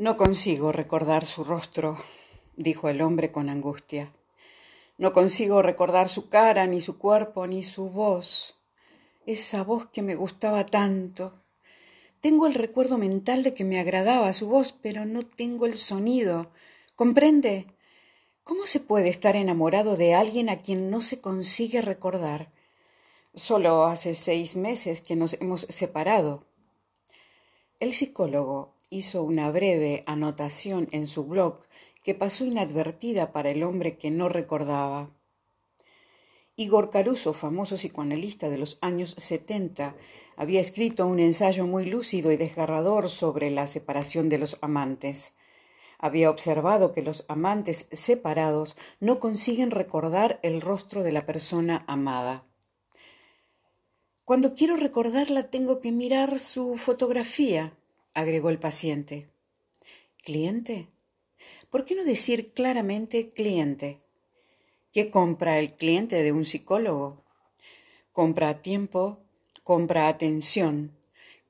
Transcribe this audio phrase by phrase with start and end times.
[0.00, 1.98] No consigo recordar su rostro,
[2.54, 4.12] dijo el hombre con angustia.
[4.96, 8.54] No consigo recordar su cara, ni su cuerpo, ni su voz.
[9.26, 11.42] Esa voz que me gustaba tanto.
[12.20, 16.52] Tengo el recuerdo mental de que me agradaba su voz, pero no tengo el sonido.
[16.94, 17.66] ¿Comprende?
[18.44, 22.52] ¿Cómo se puede estar enamorado de alguien a quien no se consigue recordar?
[23.34, 26.44] Solo hace seis meses que nos hemos separado.
[27.80, 31.60] El psicólogo hizo una breve anotación en su blog
[32.02, 35.10] que pasó inadvertida para el hombre que no recordaba.
[36.56, 39.94] Igor Caruso, famoso psicoanalista de los años 70,
[40.36, 45.34] había escrito un ensayo muy lúcido y desgarrador sobre la separación de los amantes.
[45.98, 52.44] Había observado que los amantes separados no consiguen recordar el rostro de la persona amada.
[54.24, 57.72] Cuando quiero recordarla tengo que mirar su fotografía,
[58.14, 59.28] agregó el paciente.
[60.24, 60.88] ¿Cliente?
[61.70, 64.00] ¿Por qué no decir claramente cliente?
[64.92, 67.22] ¿Qué compra el cliente de un psicólogo?
[68.12, 69.20] Compra tiempo,
[69.62, 70.96] compra atención,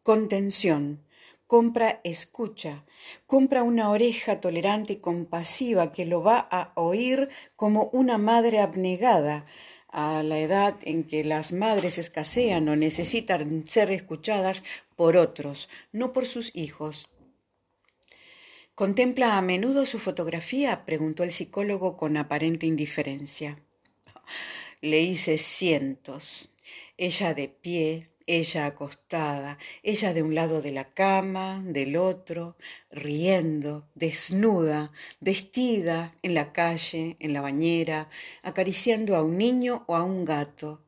[0.02, 1.04] contención,
[1.46, 2.84] compra escucha,
[3.26, 9.46] compra una oreja tolerante y compasiva que lo va a oír como una madre abnegada,
[9.88, 14.62] a la edad en que las madres escasean o necesitan ser escuchadas
[14.96, 17.08] por otros, no por sus hijos.
[18.74, 20.84] ¿Contempla a menudo su fotografía?
[20.84, 23.58] preguntó el psicólogo con aparente indiferencia.
[24.80, 26.54] Le hice cientos.
[26.96, 32.56] Ella de pie, ella acostada, ella de un lado de la cama, del otro,
[32.90, 38.08] riendo, desnuda, vestida, en la calle, en la bañera,
[38.42, 40.84] acariciando a un niño o a un gato,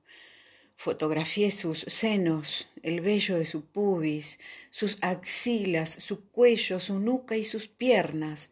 [0.82, 4.38] Fotografié sus senos, el vello de su pubis,
[4.70, 8.48] sus axilas, su cuello, su nuca y sus piernas,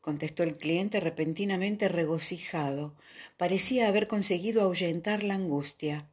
[0.00, 2.96] contestó el cliente repentinamente regocijado.
[3.36, 6.08] Parecía haber conseguido ahuyentar la angustia.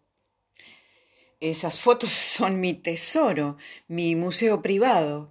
[1.40, 3.58] Esas fotos son mi tesoro,
[3.88, 5.30] mi museo privado.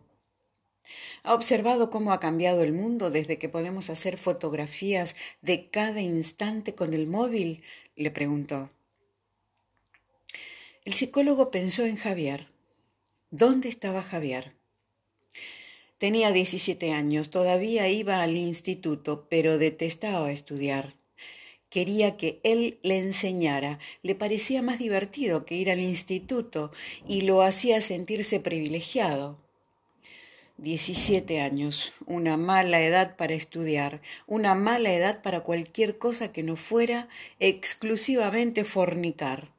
[1.22, 6.74] ¿Ha observado cómo ha cambiado el mundo desde que podemos hacer fotografías de cada instante
[6.74, 7.62] con el móvil?
[7.96, 8.70] le preguntó.
[10.84, 12.48] El psicólogo pensó en Javier.
[13.30, 14.54] ¿Dónde estaba Javier?
[15.98, 20.97] Tenía 17 años, todavía iba al instituto, pero detestaba estudiar.
[21.70, 26.72] Quería que él le enseñara, le parecía más divertido que ir al instituto
[27.06, 29.38] y lo hacía sentirse privilegiado.
[30.56, 36.56] Diecisiete años, una mala edad para estudiar, una mala edad para cualquier cosa que no
[36.56, 37.08] fuera
[37.38, 39.52] exclusivamente fornicar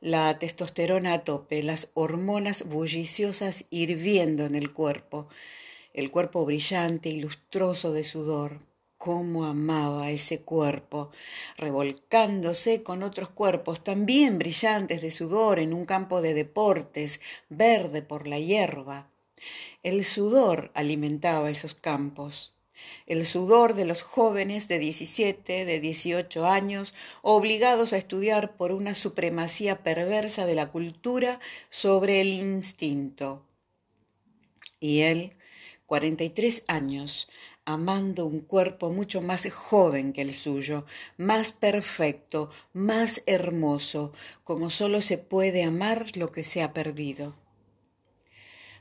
[0.00, 5.28] la testosterona a tope, las hormonas bulliciosas hirviendo en el cuerpo,
[5.92, 8.67] el cuerpo brillante y lustroso de sudor.
[8.98, 11.10] Cómo amaba ese cuerpo,
[11.56, 18.28] revolcándose con otros cuerpos también brillantes de sudor en un campo de deportes, verde por
[18.28, 19.08] la hierba.
[19.82, 22.52] El sudor alimentaba esos campos
[23.06, 28.94] el sudor de los jóvenes de 17, de 18 años, obligados a estudiar por una
[28.94, 33.44] supremacía perversa de la cultura sobre el instinto.
[34.80, 35.32] Y él,
[35.86, 37.28] 43 años,
[37.68, 40.86] amando un cuerpo mucho más joven que el suyo,
[41.18, 44.10] más perfecto, más hermoso,
[44.42, 47.36] como solo se puede amar lo que se ha perdido.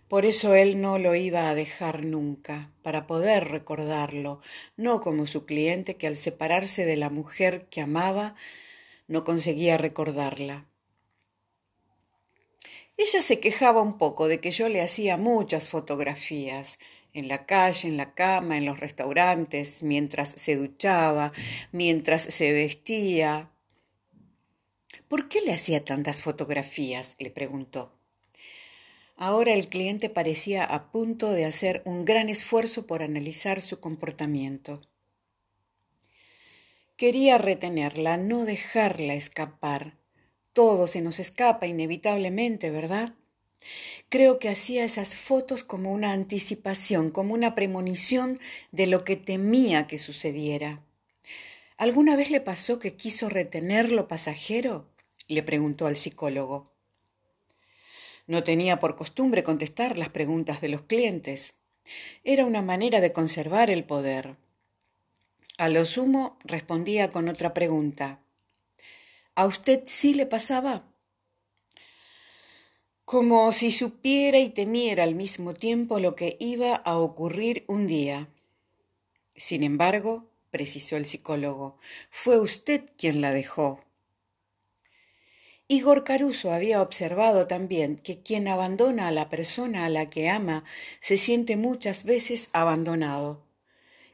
[0.07, 4.39] Por eso él no lo iba a dejar nunca, para poder recordarlo,
[4.77, 8.35] no como su cliente que al separarse de la mujer que amaba
[9.09, 10.65] no conseguía recordarla.
[12.95, 16.79] Ella se quejaba un poco de que yo le hacía muchas fotografías,
[17.17, 21.33] en la calle, en la cama, en los restaurantes, mientras se duchaba,
[21.71, 23.51] mientras se vestía.
[25.07, 27.15] ¿Por qué le hacía tantas fotografías?
[27.19, 27.97] le preguntó.
[29.15, 34.81] Ahora el cliente parecía a punto de hacer un gran esfuerzo por analizar su comportamiento.
[36.97, 39.97] Quería retenerla, no dejarla escapar.
[40.53, 43.13] Todo se nos escapa inevitablemente, ¿verdad?
[44.09, 48.39] Creo que hacía esas fotos como una anticipación, como una premonición
[48.71, 50.81] de lo que temía que sucediera.
[51.77, 54.87] ¿Alguna vez le pasó que quiso retener lo pasajero?
[55.27, 56.71] le preguntó al psicólogo.
[58.27, 61.53] No tenía por costumbre contestar las preguntas de los clientes.
[62.23, 64.37] Era una manera de conservar el poder.
[65.57, 68.19] A lo sumo respondía con otra pregunta.
[69.35, 70.83] ¿A usted sí le pasaba?
[73.07, 78.27] Como si supiera y temiera al mismo tiempo lo que iba a ocurrir un día.
[79.33, 81.77] Sin embargo, precisó el psicólogo,
[82.11, 83.81] fue usted quien la dejó.
[85.69, 90.65] Igor Caruso había observado también que quien abandona a la persona a la que ama
[90.99, 93.41] se siente muchas veces abandonado.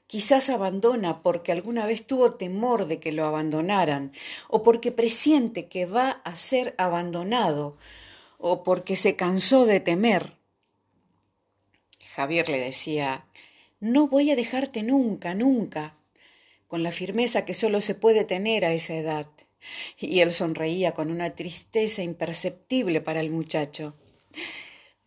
[0.05, 4.11] Quizás abandona porque alguna vez tuvo temor de que lo abandonaran,
[4.49, 7.75] o porque presiente que va a ser abandonado,
[8.45, 10.33] o porque se cansó de temer.
[12.13, 13.25] Javier le decía,
[13.79, 15.95] no voy a dejarte nunca, nunca,
[16.67, 19.27] con la firmeza que solo se puede tener a esa edad.
[19.97, 23.95] Y él sonreía con una tristeza imperceptible para el muchacho.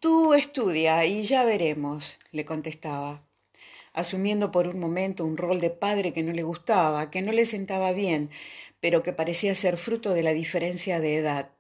[0.01, 3.23] Tú estudia y ya veremos, le contestaba,
[3.93, 7.45] asumiendo por un momento un rol de padre que no le gustaba, que no le
[7.45, 8.31] sentaba bien,
[8.81, 11.56] pero que parecía ser fruto de la diferencia de edad.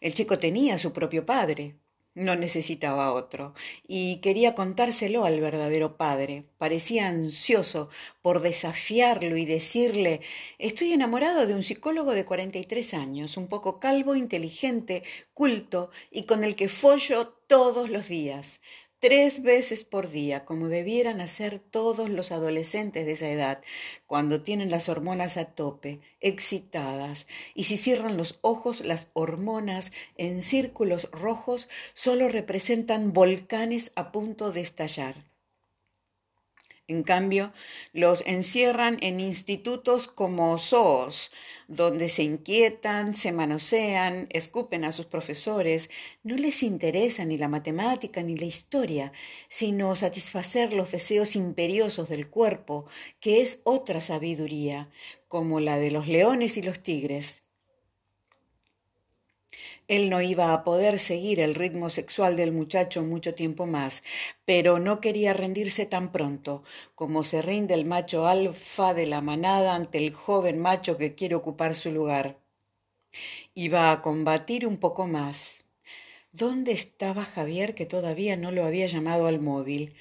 [0.00, 1.76] El chico tenía su propio padre,
[2.14, 3.54] no necesitaba otro,
[3.86, 6.44] y quería contárselo al verdadero padre.
[6.58, 7.88] Parecía ansioso
[8.20, 10.20] por desafiarlo y decirle
[10.58, 15.02] Estoy enamorado de un psicólogo de cuarenta y tres años, un poco calvo, inteligente,
[15.34, 18.60] culto, y con el que follo todos los días
[19.00, 23.62] tres veces por día, como debieran hacer todos los adolescentes de esa edad,
[24.06, 30.42] cuando tienen las hormonas a tope, excitadas, y si cierran los ojos, las hormonas en
[30.42, 35.29] círculos rojos solo representan volcanes a punto de estallar.
[36.90, 37.52] En cambio,
[37.92, 41.30] los encierran en institutos como zoos,
[41.68, 45.88] donde se inquietan, se manosean, escupen a sus profesores.
[46.24, 49.12] No les interesa ni la matemática ni la historia,
[49.48, 52.86] sino satisfacer los deseos imperiosos del cuerpo,
[53.20, 54.90] que es otra sabiduría,
[55.28, 57.44] como la de los leones y los tigres.
[59.90, 64.04] Él no iba a poder seguir el ritmo sexual del muchacho mucho tiempo más,
[64.44, 66.62] pero no quería rendirse tan pronto,
[66.94, 71.34] como se rinde el macho alfa de la manada ante el joven macho que quiere
[71.34, 72.38] ocupar su lugar.
[73.52, 75.56] Iba a combatir un poco más.
[76.30, 79.96] ¿Dónde estaba Javier que todavía no lo había llamado al móvil?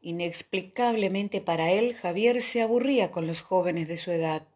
[0.00, 4.49] Inexplicablemente para él, Javier se aburría con los jóvenes de su edad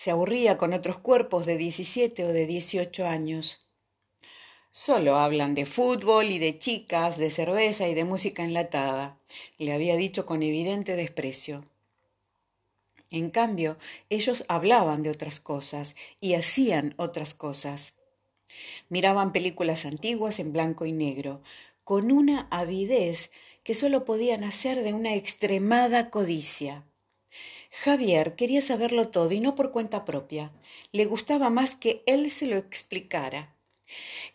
[0.00, 3.68] se aburría con otros cuerpos de 17 o de 18 años.
[4.70, 9.18] Solo hablan de fútbol y de chicas, de cerveza y de música enlatada,
[9.58, 11.66] le había dicho con evidente desprecio.
[13.10, 13.76] En cambio,
[14.08, 17.92] ellos hablaban de otras cosas y hacían otras cosas.
[18.88, 21.42] Miraban películas antiguas en blanco y negro,
[21.84, 23.30] con una avidez
[23.64, 26.86] que solo podían hacer de una extremada codicia.
[27.70, 30.52] Javier quería saberlo todo y no por cuenta propia.
[30.92, 33.56] Le gustaba más que él se lo explicara.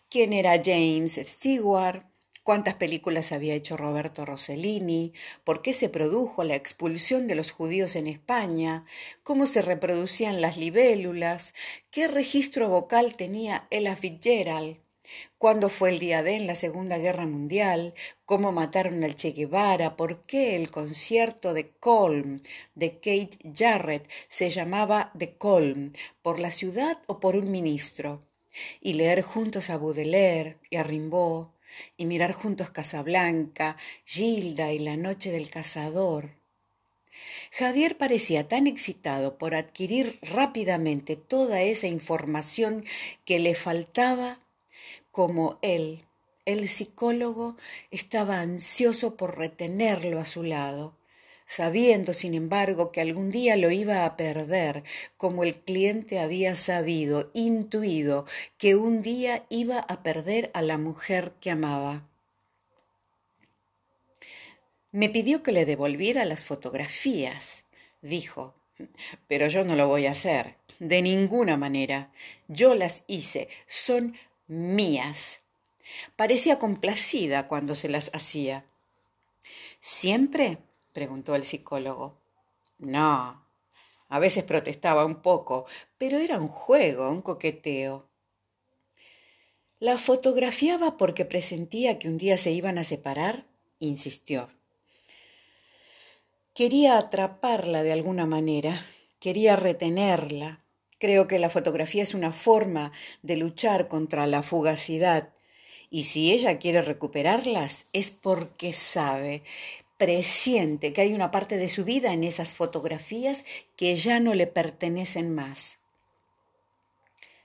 [0.08, 2.04] ¿Quién era James Stewart?
[2.42, 5.12] ¿Cuántas películas había hecho Roberto Rossellini?
[5.44, 8.84] ¿Por qué se produjo la expulsión de los judíos en España?
[9.22, 11.54] ¿Cómo se reproducían las libélulas?
[11.90, 14.85] ¿Qué registro vocal tenía Ella Fitzgerald?
[15.38, 17.94] Cuándo fue el día de en la Segunda Guerra Mundial,
[18.24, 22.40] cómo mataron al Che Guevara, por qué el concierto de Colm
[22.74, 25.92] de Kate Jarrett se llamaba The Colm,
[26.22, 28.20] por la ciudad o por un ministro,
[28.80, 31.48] y leer juntos a Baudelaire y a Rimbaud,
[31.96, 36.30] y mirar juntos Casablanca, Gilda y La Noche del Cazador.
[37.52, 42.84] Javier parecía tan excitado por adquirir rápidamente toda esa información
[43.24, 44.40] que le faltaba
[45.16, 46.04] como él,
[46.44, 47.56] el psicólogo,
[47.90, 50.94] estaba ansioso por retenerlo a su lado,
[51.46, 54.84] sabiendo, sin embargo, que algún día lo iba a perder,
[55.16, 58.26] como el cliente había sabido, intuido,
[58.58, 62.06] que un día iba a perder a la mujer que amaba.
[64.92, 67.64] Me pidió que le devolviera las fotografías,
[68.02, 68.54] dijo,
[69.28, 72.12] pero yo no lo voy a hacer, de ninguna manera.
[72.48, 74.14] Yo las hice, son
[74.46, 75.40] mías.
[76.16, 78.64] Parecía complacida cuando se las hacía.
[79.80, 80.58] ¿Siempre?
[80.92, 82.18] preguntó el psicólogo.
[82.78, 83.44] No.
[84.08, 85.66] A veces protestaba un poco,
[85.98, 88.08] pero era un juego, un coqueteo.
[89.78, 93.46] ¿La fotografiaba porque presentía que un día se iban a separar?
[93.78, 94.48] insistió.
[96.54, 98.86] Quería atraparla de alguna manera,
[99.20, 100.64] quería retenerla,
[100.98, 105.30] Creo que la fotografía es una forma de luchar contra la fugacidad
[105.90, 109.42] y si ella quiere recuperarlas es porque sabe,
[109.98, 113.44] presiente que hay una parte de su vida en esas fotografías
[113.76, 115.78] que ya no le pertenecen más.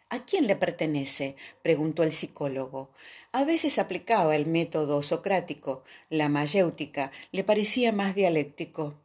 [0.09, 1.37] ¿A quién le pertenece?
[1.61, 2.89] preguntó el psicólogo.
[3.31, 8.95] A veces aplicaba el método socrático, la mayéutica, le parecía más dialéctico.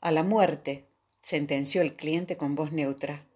[0.00, 0.84] A la muerte,
[1.22, 3.26] sentenció el cliente con voz neutra.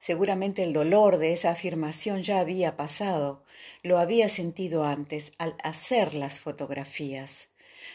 [0.00, 3.44] Seguramente el dolor de esa afirmación ya había pasado,
[3.82, 7.48] lo había sentido antes al hacer las fotografías.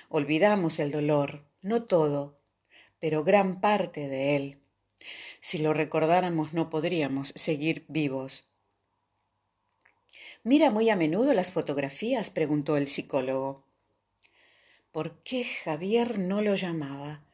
[0.10, 2.39] Olvidamos el dolor, no todo,
[3.00, 4.60] pero gran parte de él.
[5.39, 8.50] Si lo recordáramos no podríamos seguir vivos.
[10.43, 12.29] ¿Mira muy a menudo las fotografías?
[12.29, 13.65] preguntó el psicólogo.
[14.91, 17.25] ¿Por qué Javier no lo llamaba?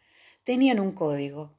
[0.43, 1.58] Tenían un código.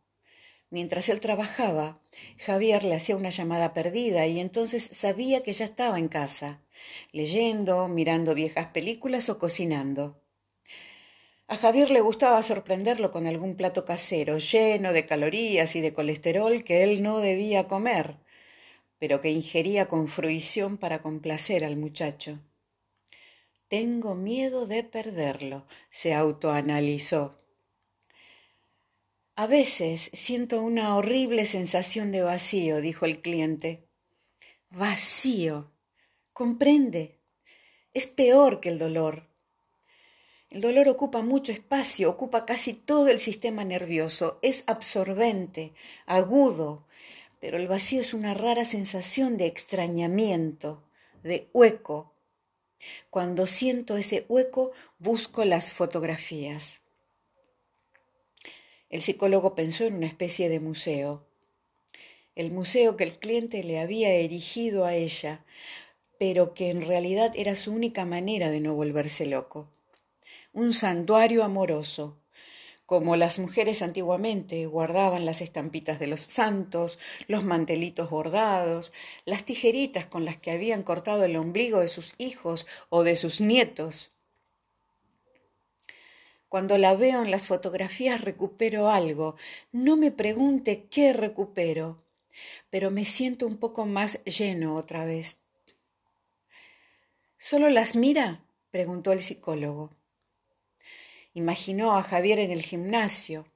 [0.70, 2.00] Mientras él trabajaba,
[2.38, 6.62] Javier le hacía una llamada perdida y entonces sabía que ya estaba en casa,
[7.10, 10.22] leyendo, mirando viejas películas o cocinando.
[11.48, 16.62] A Javier le gustaba sorprenderlo con algún plato casero, lleno de calorías y de colesterol
[16.62, 18.18] que él no debía comer,
[19.00, 22.38] pero que ingería con fruición para complacer al muchacho.
[23.66, 27.39] Tengo miedo de perderlo, se autoanalizó.
[29.40, 33.88] A veces siento una horrible sensación de vacío, dijo el cliente.
[34.68, 35.70] Vacío.
[36.34, 37.18] ¿Comprende?
[37.94, 39.30] Es peor que el dolor.
[40.50, 45.72] El dolor ocupa mucho espacio, ocupa casi todo el sistema nervioso, es absorbente,
[46.04, 46.86] agudo,
[47.40, 50.82] pero el vacío es una rara sensación de extrañamiento,
[51.22, 52.12] de hueco.
[53.08, 56.82] Cuando siento ese hueco, busco las fotografías.
[58.90, 61.24] El psicólogo pensó en una especie de museo,
[62.34, 65.44] el museo que el cliente le había erigido a ella,
[66.18, 69.68] pero que en realidad era su única manera de no volverse loco
[70.52, 72.18] un santuario amoroso,
[72.84, 78.92] como las mujeres antiguamente guardaban las estampitas de los santos, los mantelitos bordados,
[79.24, 83.40] las tijeritas con las que habían cortado el ombligo de sus hijos o de sus
[83.40, 84.12] nietos.
[86.50, 89.36] Cuando la veo en las fotografías recupero algo.
[89.70, 92.02] No me pregunte qué recupero,
[92.70, 95.38] pero me siento un poco más lleno otra vez.
[97.38, 98.44] ¿Solo las mira?
[98.72, 99.96] preguntó el psicólogo.
[101.34, 103.46] Imaginó a Javier en el gimnasio,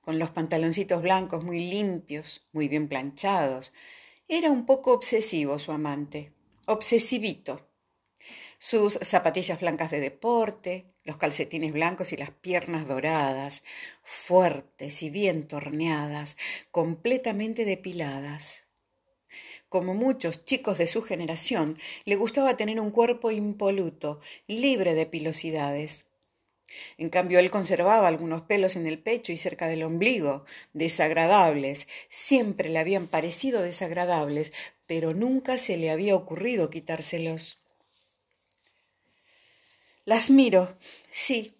[0.00, 3.74] con los pantaloncitos blancos muy limpios, muy bien planchados.
[4.26, 6.32] Era un poco obsesivo su amante,
[6.64, 7.68] obsesivito.
[8.58, 13.64] Sus zapatillas blancas de deporte, los calcetines blancos y las piernas doradas,
[14.04, 16.36] fuertes y bien torneadas,
[16.70, 18.64] completamente depiladas.
[19.68, 26.06] Como muchos chicos de su generación, le gustaba tener un cuerpo impoluto, libre de pilosidades.
[26.98, 31.88] En cambio, él conservaba algunos pelos en el pecho y cerca del ombligo, desagradables.
[32.08, 34.52] Siempre le habían parecido desagradables,
[34.86, 37.61] pero nunca se le había ocurrido quitárselos.
[40.04, 40.76] Las miro,
[41.12, 41.54] sí,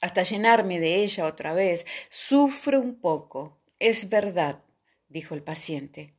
[0.00, 1.86] hasta llenarme de ella otra vez.
[2.08, 4.62] Sufro un poco, es verdad,
[5.08, 6.14] dijo el paciente,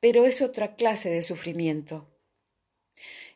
[0.00, 2.08] pero es otra clase de sufrimiento.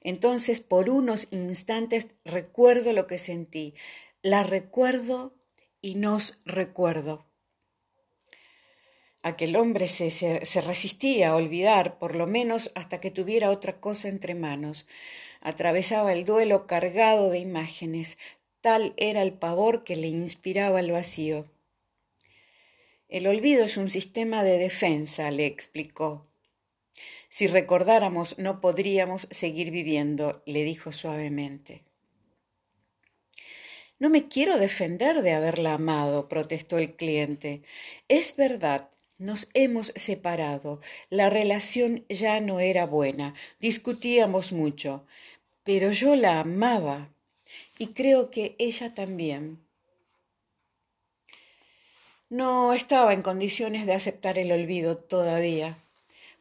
[0.03, 3.75] Entonces, por unos instantes recuerdo lo que sentí,
[4.23, 5.35] la recuerdo
[5.81, 7.27] y nos recuerdo.
[9.23, 14.09] Aquel hombre se, se, resistía a olvidar, por lo menos hasta que tuviera otra cosa
[14.09, 14.87] entre manos.
[15.47, 18.19] Atravesaba el duelo cargado de imágenes,
[18.61, 21.45] tal era el pavor que le inspiraba el vacío.
[23.09, 26.27] El olvido es un sistema de defensa, le explicó.
[27.29, 31.85] Si recordáramos, no podríamos seguir viviendo, le dijo suavemente.
[34.01, 37.63] No me quiero defender de haberla amado, protestó el cliente.
[38.09, 40.81] Es verdad, nos hemos separado.
[41.09, 43.35] La relación ya no era buena.
[43.61, 45.07] Discutíamos mucho.
[45.67, 47.11] Pero yo la amaba.
[47.79, 49.59] Y creo que ella también.
[52.31, 55.77] No estaba en condiciones de aceptar el olvido todavía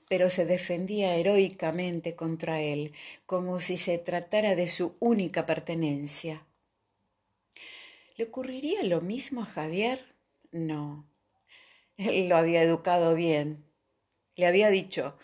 [0.07, 2.93] pero se defendía heroicamente contra él,
[3.25, 6.45] como si se tratara de su única pertenencia.
[8.17, 9.99] ¿Le ocurriría lo mismo a Javier?
[10.51, 11.05] No.
[11.97, 13.65] Él lo había educado bien.
[14.35, 15.17] Le había dicho,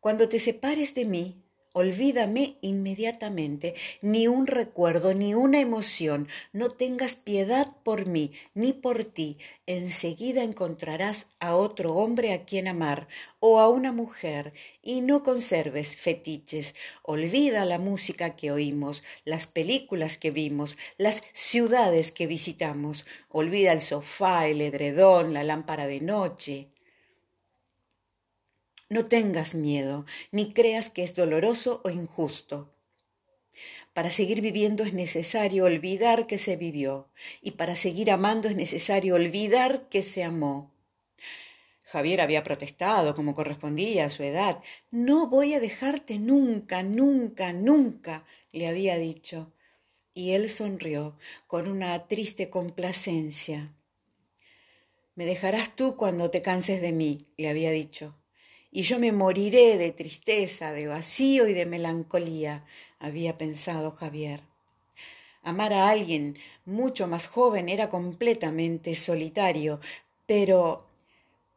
[0.00, 1.42] cuando te separes de mí,
[1.72, 9.04] Olvídame inmediatamente, ni un recuerdo, ni una emoción, no tengas piedad por mí, ni por
[9.04, 9.38] ti.
[9.66, 13.06] Enseguida encontrarás a otro hombre a quien amar,
[13.38, 16.74] o a una mujer, y no conserves fetiches.
[17.02, 23.06] Olvida la música que oímos, las películas que vimos, las ciudades que visitamos.
[23.28, 26.66] Olvida el sofá, el edredón, la lámpara de noche.
[28.90, 32.74] No tengas miedo, ni creas que es doloroso o injusto.
[33.94, 37.08] Para seguir viviendo es necesario olvidar que se vivió,
[37.40, 40.74] y para seguir amando es necesario olvidar que se amó.
[41.84, 44.60] Javier había protestado como correspondía a su edad.
[44.90, 49.52] No voy a dejarte nunca, nunca, nunca, le había dicho.
[50.14, 51.16] Y él sonrió
[51.46, 53.72] con una triste complacencia.
[55.14, 58.19] Me dejarás tú cuando te canses de mí, le había dicho.
[58.70, 62.64] Y yo me moriré de tristeza, de vacío y de melancolía,
[62.98, 64.42] había pensado Javier.
[65.42, 69.80] Amar a alguien mucho más joven era completamente solitario,
[70.26, 70.86] pero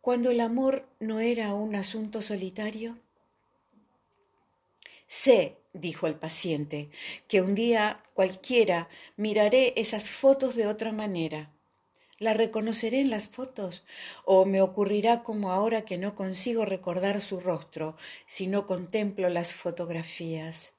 [0.04, 2.98] cuando el amor no era un asunto solitario?
[5.08, 6.90] Sé, dijo el paciente,
[7.30, 11.53] que un día cualquiera miraré esas fotos de otra manera.
[12.20, 13.84] ¿La reconoceré en las fotos?
[14.24, 19.54] ¿O me ocurrirá como ahora que no consigo recordar su rostro si no contemplo las
[19.54, 20.74] fotografías?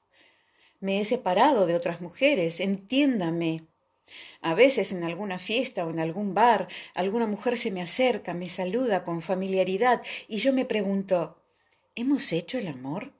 [0.79, 3.63] Me he separado de otras mujeres, entiéndame.
[4.41, 8.49] A veces en alguna fiesta o en algún bar alguna mujer se me acerca, me
[8.49, 11.41] saluda con familiaridad y yo me pregunto,
[11.95, 13.13] ¿hemos hecho el amor?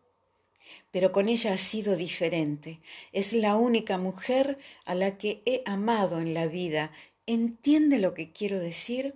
[0.92, 2.80] Pero con ella ha sido diferente.
[3.12, 6.92] Es la única mujer a la que he amado en la vida.
[7.28, 9.16] ¿Entiende lo que quiero decir?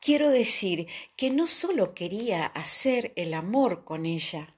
[0.00, 4.56] Quiero decir que no solo quería hacer el amor con ella,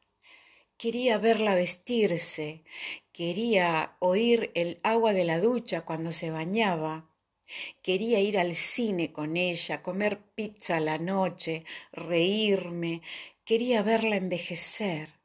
[0.76, 2.64] quería verla vestirse,
[3.12, 7.10] Quería oír el agua de la ducha cuando se bañaba.
[7.82, 13.02] Quería ir al cine con ella, comer pizza la noche, reírme.
[13.44, 15.20] Quería verla envejecer.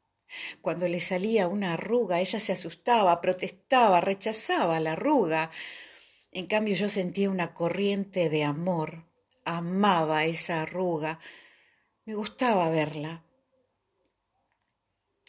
[0.60, 5.50] Cuando le salía una arruga, ella se asustaba, protestaba, rechazaba la arruga.
[6.38, 9.04] En cambio yo sentía una corriente de amor.
[9.44, 11.18] Amaba esa arruga.
[12.04, 13.24] Me gustaba verla.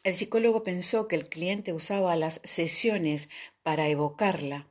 [0.04, 3.28] El psicólogo pensó que el cliente usaba las sesiones
[3.64, 4.68] para evocarla.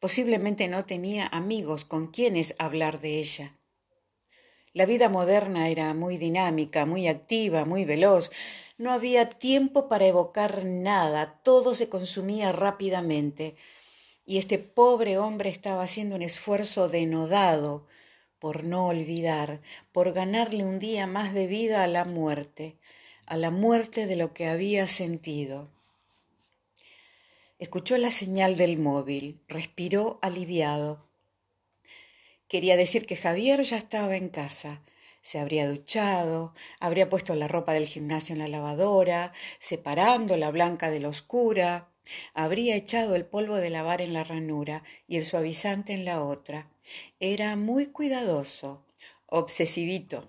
[0.00, 3.58] Posiblemente no tenía amigos con quienes hablar de ella.
[4.72, 8.30] La vida moderna era muy dinámica, muy activa, muy veloz.
[8.78, 13.54] No había tiempo para evocar nada, todo se consumía rápidamente.
[14.32, 17.86] Y este pobre hombre estaba haciendo un esfuerzo denodado
[18.38, 19.60] por no olvidar,
[19.92, 22.78] por ganarle un día más de vida a la muerte
[23.26, 25.70] a la muerte de lo que había sentido.
[27.58, 31.06] Escuchó la señal del móvil, respiró aliviado.
[32.48, 34.80] Quería decir que Javier ya estaba en casa.
[35.20, 40.90] Se habría duchado, habría puesto la ropa del gimnasio en la lavadora, separando la blanca
[40.90, 41.91] de la oscura,
[42.34, 46.70] habría echado el polvo de lavar en la ranura y el suavizante en la otra.
[47.20, 48.84] Era muy cuidadoso,
[49.26, 50.28] obsesivito,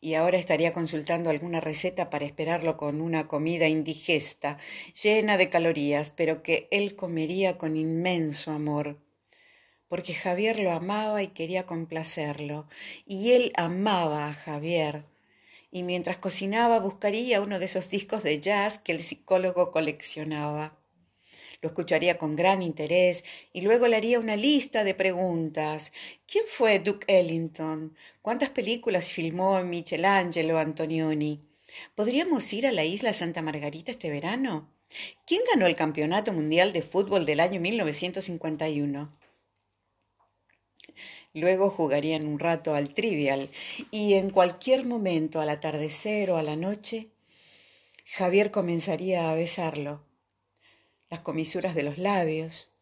[0.00, 4.58] y ahora estaría consultando alguna receta para esperarlo con una comida indigesta,
[5.02, 8.98] llena de calorías, pero que él comería con inmenso amor.
[9.88, 12.68] Porque Javier lo amaba y quería complacerlo,
[13.06, 15.04] y él amaba a Javier.
[15.70, 20.78] Y mientras cocinaba buscaría uno de esos discos de jazz que el psicólogo coleccionaba
[21.60, 25.92] lo escucharía con gran interés y luego le haría una lista de preguntas.
[26.26, 27.96] ¿Quién fue Duke Ellington?
[28.22, 31.42] ¿Cuántas películas filmó Michelangelo Antonioni?
[31.94, 34.72] ¿Podríamos ir a la isla Santa Margarita este verano?
[35.26, 39.17] ¿Quién ganó el Campeonato Mundial de Fútbol del año 1951?
[41.34, 43.48] Luego jugarían un rato al trivial.
[43.90, 47.08] Y en cualquier momento, al atardecer o a la noche,
[48.04, 50.04] Javier comenzaría a besarlo.
[51.10, 52.72] Las comisuras de los labios,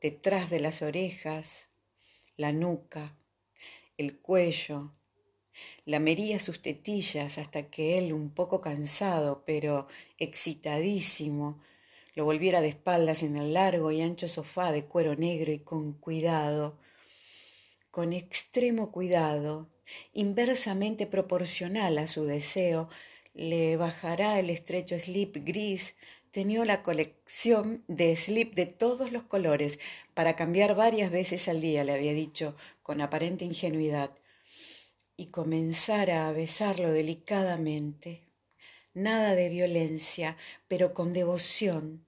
[0.00, 1.68] detrás de las orejas,
[2.36, 3.16] la nuca,
[3.96, 4.92] el cuello,
[5.84, 11.60] lamería sus tetillas hasta que él, un poco cansado, pero excitadísimo,
[12.14, 15.94] lo volviera de espaldas en el largo y ancho sofá de cuero negro y con
[15.94, 16.78] cuidado,
[17.98, 19.68] con extremo cuidado,
[20.12, 22.88] inversamente proporcional a su deseo,
[23.34, 25.96] le bajará el estrecho slip gris
[26.30, 29.80] tenía la colección de slip de todos los colores
[30.14, 34.12] para cambiar varias veces al día, le había dicho con aparente ingenuidad,
[35.16, 38.22] y comenzara a besarlo delicadamente.
[38.94, 40.36] Nada de violencia,
[40.68, 42.06] pero con devoción,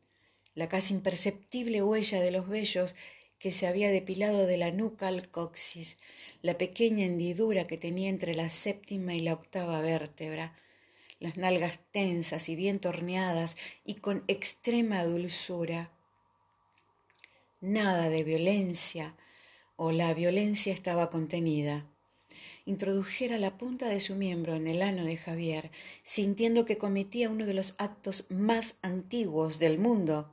[0.54, 2.94] la casi imperceptible huella de los vellos
[3.40, 5.96] que se había depilado de la nuca al coxis,
[6.42, 10.54] la pequeña hendidura que tenía entre la séptima y la octava vértebra,
[11.18, 15.90] las nalgas tensas y bien torneadas y con extrema dulzura.
[17.60, 19.16] Nada de violencia,
[19.76, 21.86] o la violencia estaba contenida.
[22.66, 25.70] introdujera la punta de su miembro en el ano de Javier,
[26.02, 30.30] sintiendo que cometía uno de los actos más antiguos del mundo,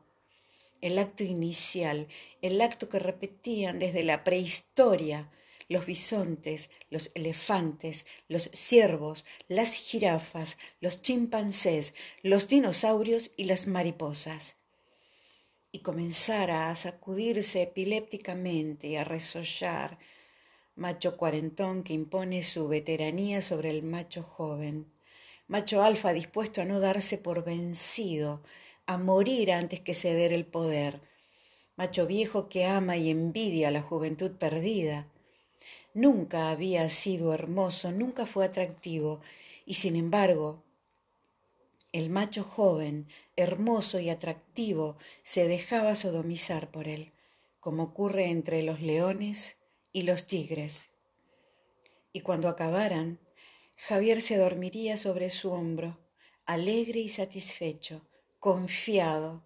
[0.82, 2.08] el acto inicial,
[2.42, 5.30] el acto que repetían desde la prehistoria
[5.70, 14.56] los bisontes, los elefantes, los ciervos, las jirafas, los chimpancés, los dinosaurios y las mariposas.
[15.72, 20.00] Y comenzara a sacudirse epilépticamente y a resollar,
[20.76, 24.92] macho cuarentón que impone su veteranía sobre el macho joven,
[25.48, 28.42] macho alfa dispuesto a no darse por vencido,
[28.88, 31.02] a morir antes que ceder el poder,
[31.76, 35.08] macho viejo que ama y envidia a la juventud perdida,
[35.98, 39.20] Nunca había sido hermoso, nunca fue atractivo,
[39.66, 40.64] y sin embargo,
[41.92, 47.14] el macho joven, hermoso y atractivo, se dejaba sodomizar por él,
[47.60, 49.58] como ocurre entre los leones
[49.92, 50.92] y los tigres.
[52.14, 53.18] Y cuando acabaran,
[53.76, 55.98] Javier se dormiría sobre su hombro,
[56.46, 58.07] alegre y satisfecho,
[58.48, 59.44] confiado,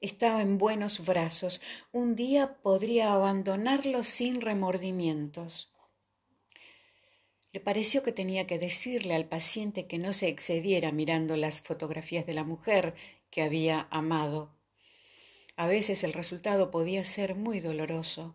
[0.00, 1.60] estaba en buenos brazos.
[1.92, 5.72] Un día podría abandonarlo sin remordimientos.
[7.52, 12.26] Le pareció que tenía que decirle al paciente que no se excediera mirando las fotografías
[12.26, 12.96] de la mujer
[13.30, 14.52] que había amado.
[15.54, 18.34] A veces el resultado podía ser muy doloroso,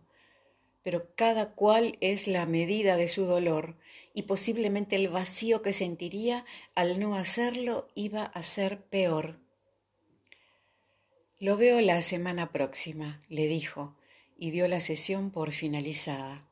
[0.82, 3.76] pero cada cual es la medida de su dolor
[4.14, 9.43] y posiblemente el vacío que sentiría al no hacerlo iba a ser peor.
[11.40, 13.96] Lo veo la semana próxima, le dijo,
[14.38, 16.48] y dio la sesión por finalizada.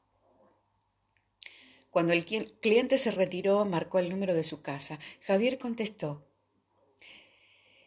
[1.90, 4.98] Cuando el cliente se retiró, marcó el número de su casa.
[5.20, 6.26] Javier contestó.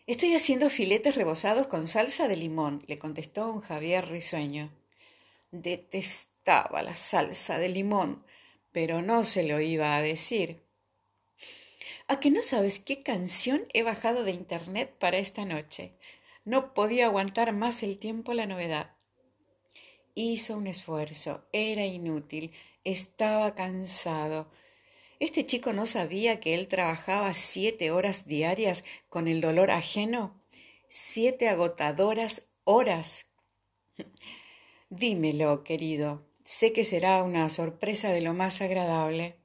[0.08, 4.72] Estoy haciendo filetes rebozados con salsa de limón, le contestó un Javier risueño.
[5.52, 8.24] Detestaba la salsa de limón,
[8.72, 10.62] pero no se lo iba a decir.
[12.08, 15.92] ¿A que no sabes qué canción he bajado de internet para esta noche?
[16.46, 18.96] No podía aguantar más el tiempo la novedad.
[20.14, 22.54] Hizo un esfuerzo, era inútil,
[22.84, 24.48] estaba cansado.
[25.20, 30.40] ¿Este chico no sabía que él trabajaba siete horas diarias con el dolor ajeno?
[30.88, 33.26] Siete agotadoras horas.
[34.90, 36.28] Dímelo, querido.
[36.44, 39.40] Sé que será una sorpresa de lo más agradable.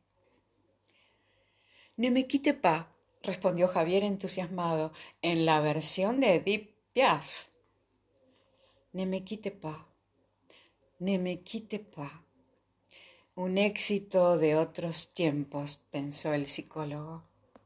[1.97, 2.87] Ne me quite pas,
[3.23, 7.49] respondió Javier entusiasmado, en la versión de Deep Piaf.
[8.95, 9.87] Ne me quitte pas.
[10.99, 12.11] Ne me quitte pas.
[13.37, 17.30] Un éxito de otros tiempos, pensó el psicólogo.